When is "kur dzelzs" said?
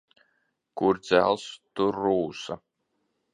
0.79-1.43